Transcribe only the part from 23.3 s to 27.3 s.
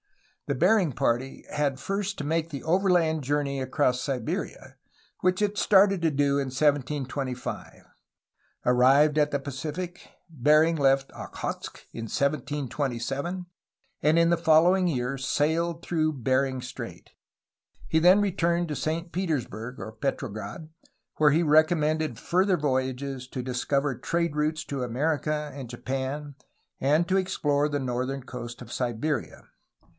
discover trade routes to America and Japan and to